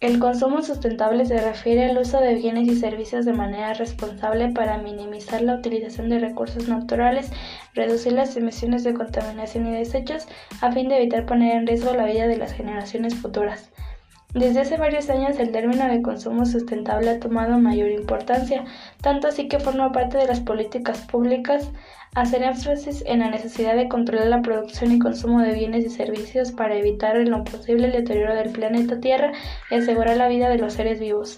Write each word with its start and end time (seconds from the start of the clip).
El 0.00 0.18
consumo 0.18 0.62
sustentable 0.62 1.26
se 1.26 1.38
refiere 1.38 1.84
al 1.84 1.98
uso 1.98 2.20
de 2.20 2.34
bienes 2.34 2.66
y 2.68 2.74
servicios 2.74 3.26
de 3.26 3.34
manera 3.34 3.74
responsable 3.74 4.48
para 4.48 4.78
minimizar 4.78 5.42
la 5.42 5.56
utilización 5.56 6.08
de 6.08 6.18
recursos 6.18 6.68
naturales, 6.68 7.30
reducir 7.74 8.14
las 8.14 8.34
emisiones 8.34 8.82
de 8.82 8.94
contaminación 8.94 9.66
y 9.66 9.72
desechos, 9.72 10.26
a 10.62 10.72
fin 10.72 10.88
de 10.88 10.96
evitar 10.96 11.26
poner 11.26 11.54
en 11.54 11.66
riesgo 11.66 11.92
la 11.92 12.06
vida 12.06 12.28
de 12.28 12.38
las 12.38 12.54
generaciones 12.54 13.14
futuras. 13.14 13.70
Desde 14.34 14.60
hace 14.60 14.76
varios 14.76 15.10
años 15.10 15.40
el 15.40 15.50
término 15.50 15.88
de 15.88 16.02
consumo 16.02 16.46
sustentable 16.46 17.10
ha 17.10 17.18
tomado 17.18 17.58
mayor 17.58 17.90
importancia, 17.90 18.64
tanto 19.02 19.26
así 19.26 19.48
que 19.48 19.58
forma 19.58 19.90
parte 19.90 20.18
de 20.18 20.26
las 20.26 20.40
políticas 20.40 21.00
públicas 21.00 21.72
hacer 22.14 22.42
énfasis 22.42 23.02
en 23.06 23.20
la 23.20 23.30
necesidad 23.30 23.74
de 23.74 23.88
controlar 23.88 24.28
la 24.28 24.42
producción 24.42 24.92
y 24.92 24.98
consumo 24.98 25.40
de 25.40 25.52
bienes 25.52 25.84
y 25.84 25.90
servicios 25.90 26.52
para 26.52 26.76
evitar 26.76 27.16
en 27.16 27.30
lo 27.30 27.44
posible 27.44 27.86
el 27.86 27.92
deterioro 27.92 28.34
del 28.34 28.50
planeta 28.50 29.00
Tierra 29.00 29.32
y 29.70 29.76
asegurar 29.76 30.16
la 30.16 30.28
vida 30.28 30.48
de 30.48 30.58
los 30.58 30.74
seres 30.74 31.00
vivos. 31.00 31.36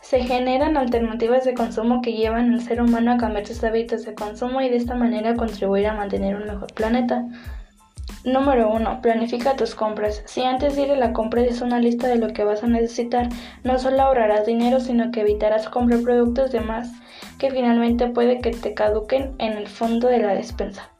Se 0.00 0.20
generan 0.20 0.78
alternativas 0.78 1.44
de 1.44 1.52
consumo 1.52 2.00
que 2.00 2.14
llevan 2.14 2.52
al 2.52 2.62
ser 2.62 2.80
humano 2.80 3.12
a 3.12 3.18
cambiar 3.18 3.46
sus 3.46 3.62
hábitos 3.62 4.04
de 4.04 4.14
consumo 4.14 4.62
y 4.62 4.70
de 4.70 4.76
esta 4.76 4.94
manera 4.94 5.34
contribuir 5.36 5.86
a 5.86 5.94
mantener 5.94 6.36
un 6.36 6.46
mejor 6.46 6.72
planeta. 6.72 7.26
Número 8.24 8.70
1. 8.72 9.00
Planifica 9.00 9.56
tus 9.56 9.74
compras. 9.74 10.22
Si 10.26 10.42
antes 10.42 10.74
de 10.74 10.82
ir 10.82 10.90
a 10.90 10.96
la 10.96 11.12
compra 11.12 11.42
es 11.42 11.60
una 11.60 11.78
lista 11.78 12.08
de 12.08 12.16
lo 12.16 12.28
que 12.32 12.44
vas 12.44 12.64
a 12.64 12.66
necesitar, 12.66 13.28
no 13.62 13.78
solo 13.78 14.02
ahorrarás 14.02 14.46
dinero, 14.46 14.80
sino 14.80 15.10
que 15.12 15.20
evitarás 15.20 15.68
comprar 15.68 16.00
productos 16.00 16.50
de 16.50 16.60
más 16.60 16.90
que 17.38 17.50
finalmente 17.50 18.08
puede 18.08 18.40
que 18.40 18.50
te 18.50 18.74
caduquen 18.74 19.34
en 19.38 19.52
el 19.52 19.68
fondo 19.68 20.08
de 20.08 20.18
la 20.18 20.34
despensa. 20.34 20.90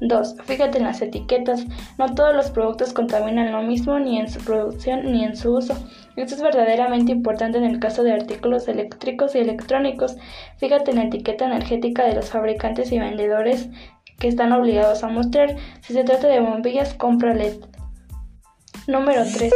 2. 0.00 0.36
Fíjate 0.44 0.78
en 0.78 0.84
las 0.84 1.00
etiquetas. 1.00 1.64
No 1.98 2.14
todos 2.14 2.34
los 2.34 2.50
productos 2.50 2.92
contaminan 2.92 3.52
lo 3.52 3.62
mismo 3.62 3.98
ni 3.98 4.18
en 4.18 4.28
su 4.28 4.40
producción 4.40 5.12
ni 5.12 5.24
en 5.24 5.36
su 5.36 5.54
uso. 5.54 5.74
Esto 6.16 6.34
es 6.34 6.42
verdaderamente 6.42 7.12
importante 7.12 7.58
en 7.58 7.64
el 7.64 7.78
caso 7.78 8.02
de 8.02 8.12
artículos 8.12 8.66
eléctricos 8.68 9.34
y 9.34 9.38
electrónicos. 9.38 10.16
Fíjate 10.58 10.90
en 10.90 10.98
la 10.98 11.04
etiqueta 11.04 11.46
energética 11.46 12.04
de 12.04 12.14
los 12.14 12.30
fabricantes 12.30 12.90
y 12.90 12.98
vendedores 12.98 13.68
que 14.22 14.28
están 14.28 14.52
obligados 14.52 15.02
a 15.02 15.08
mostrar. 15.08 15.56
Si 15.80 15.94
se 15.94 16.04
trata 16.04 16.28
de 16.28 16.38
bombillas, 16.38 16.94
compra 16.94 17.34
LED. 17.34 17.56
Número 18.86 19.24
3. 19.24 19.52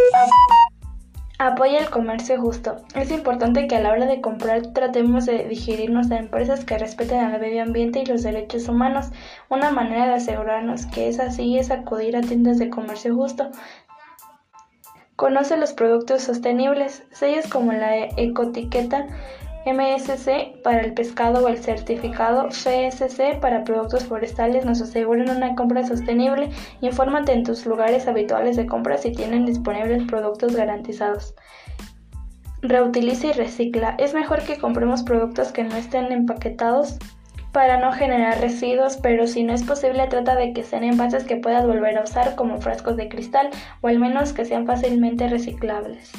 Apoya 1.39 1.79
el 1.79 1.89
comercio 1.89 2.41
justo. 2.41 2.75
Es 2.97 3.13
importante 3.13 3.69
que 3.69 3.77
a 3.77 3.81
la 3.81 3.93
hora 3.93 4.07
de 4.07 4.21
comprar 4.21 4.73
tratemos 4.73 5.25
de 5.25 5.45
digerirnos 5.45 6.11
a 6.11 6.17
empresas 6.17 6.65
que 6.65 6.79
respeten 6.79 7.21
al 7.21 7.41
medio 7.41 7.63
ambiente 7.63 8.01
y 8.01 8.07
los 8.07 8.25
derechos 8.25 8.67
humanos. 8.67 9.11
Una 9.49 9.71
manera 9.71 10.09
de 10.09 10.15
asegurarnos 10.15 10.87
que 10.87 11.07
es 11.07 11.21
así 11.21 11.57
es 11.57 11.71
acudir 11.71 12.17
a 12.17 12.23
tiendas 12.23 12.59
de 12.59 12.69
comercio 12.69 13.15
justo. 13.15 13.49
Conoce 15.15 15.57
los 15.59 15.75
productos 15.75 16.23
sostenibles, 16.23 17.05
sellos 17.13 17.47
como 17.47 17.73
la 17.73 18.07
ecotiqueta 18.17 19.07
MSC 19.67 20.63
para 20.63 20.81
el 20.81 20.95
pescado 20.95 21.45
o 21.45 21.49
el 21.49 21.59
certificado 21.59 22.49
FSC 22.51 23.41
para 23.41 23.65
productos 23.65 24.05
forestales 24.05 24.65
nos 24.65 24.81
aseguran 24.81 25.29
una 25.29 25.57
compra 25.57 25.85
sostenible. 25.85 26.51
Infórmate 26.81 27.33
en 27.33 27.43
tus 27.43 27.67
lugares 27.67 28.07
habituales 28.07 28.57
de 28.57 28.67
compra 28.67 28.97
si 28.97 29.11
tienen 29.11 29.45
disponibles 29.45 30.05
productos 30.05 30.55
garantizados. 30.55 31.35
Reutiliza 32.63 33.27
y 33.27 33.33
recicla. 33.33 33.97
Es 33.99 34.15
mejor 34.15 34.43
que 34.43 34.59
compremos 34.59 35.03
productos 35.03 35.51
que 35.51 35.65
no 35.65 35.75
estén 35.75 36.13
empaquetados 36.13 36.97
para 37.51 37.81
no 37.81 37.91
generar 37.91 38.41
residuos, 38.41 38.99
pero 38.99 39.27
si 39.27 39.43
no 39.43 39.53
es 39.53 39.65
posible 39.65 40.07
trata 40.07 40.37
de 40.37 40.53
que 40.53 40.63
sean 40.63 40.85
envases 40.85 41.25
que 41.25 41.37
puedas 41.37 41.67
volver 41.67 41.99
a 41.99 42.05
usar 42.05 42.37
como 42.37 42.61
frascos 42.61 42.97
de 42.97 43.09
cristal 43.09 43.51
o 43.81 43.89
al 43.89 43.99
menos 43.99 44.33
que 44.33 44.45
sean 44.45 44.65
fácilmente 44.65 45.27
reciclables. 45.27 46.13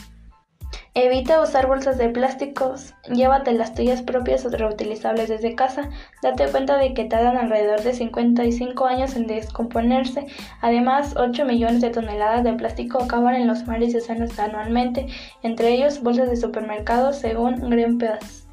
Evita 1.00 1.40
usar 1.40 1.68
bolsas 1.68 2.00
de 2.00 2.10
plásticos, 2.10 2.96
llévate 3.08 3.52
las 3.52 3.76
tuyas 3.76 4.02
propias 4.02 4.44
o 4.46 4.50
reutilizables 4.50 5.30
desde 5.30 5.54
casa, 5.54 5.92
date 6.24 6.48
cuenta 6.48 6.76
de 6.78 6.96
que 6.96 7.06
tardan 7.06 7.38
alrededor 7.38 7.84
de 7.84 7.94
55 7.94 8.84
años 8.84 9.16
en 9.16 9.28
descomponerse, 9.28 10.26
además 10.60 11.14
8 11.16 11.46
millones 11.46 11.82
de 11.82 11.92
toneladas 11.92 12.44
de 12.44 12.54
plástico 12.54 13.04
acaban 13.04 13.36
en 13.36 13.46
los 13.46 13.68
mares 13.68 13.94
y 13.94 13.98
océanos 13.98 14.40
anualmente, 14.40 15.06
entre 15.44 15.70
ellos 15.70 16.02
bolsas 16.02 16.32
de 16.32 16.36
supermercados 16.36 17.18
según 17.18 17.70
Greenpeace. 17.70 18.48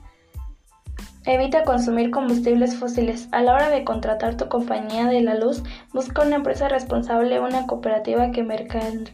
Evita 1.25 1.65
consumir 1.65 2.11
combustibles 2.11 2.76
fósiles. 2.76 3.26
A 3.32 3.41
la 3.41 3.55
hora 3.55 3.71
de 3.71 3.84
contratar 3.84 4.37
tu 4.37 4.50
compañía 4.50 5.06
de 5.06 5.22
la 5.22 5.34
luz, 5.34 5.62
busca 5.94 6.21
una 6.21 6.37
empresa 6.37 6.69
responsable 6.69 7.41
una 7.41 7.66
cooperativa 7.66 8.32
que 8.32 8.43
mercade 8.43 9.05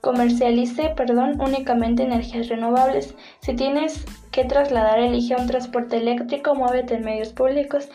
comercialice 0.00 0.90
perdón, 0.96 1.40
únicamente 1.40 2.02
energías 2.02 2.48
renovables. 2.48 3.14
Si 3.40 3.54
tienes 3.54 4.04
que 4.30 4.44
trasladar, 4.44 4.98
elige 4.98 5.36
un 5.36 5.46
transporte 5.46 5.96
eléctrico, 5.96 6.54
muévete 6.54 6.94
en 6.94 7.04
medios 7.04 7.32
públicos 7.32 7.88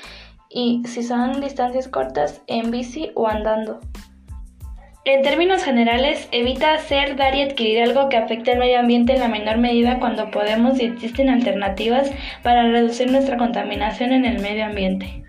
y 0.49 0.81
si 0.85 1.03
son 1.03 1.41
distancias 1.41 1.87
cortas, 1.87 2.41
en 2.47 2.71
bici 2.71 3.11
o 3.15 3.27
andando. 3.27 3.79
En 5.05 5.21
términos 5.21 5.63
generales, 5.63 6.29
evita 6.31 6.73
hacer, 6.73 7.17
dar 7.17 7.35
y 7.35 7.41
adquirir 7.41 7.83
algo 7.83 8.07
que 8.07 8.15
afecte 8.15 8.53
al 8.53 8.59
medio 8.59 8.79
ambiente 8.79 9.13
en 9.13 9.19
la 9.19 9.27
menor 9.27 9.57
medida 9.57 9.99
cuando 9.99 10.31
podemos 10.31 10.79
y 10.79 10.85
existen 10.85 11.29
alternativas 11.29 12.09
para 12.41 12.69
reducir 12.69 13.11
nuestra 13.11 13.35
contaminación 13.35 14.13
en 14.13 14.23
el 14.23 14.39
medio 14.39 14.65
ambiente. 14.65 15.22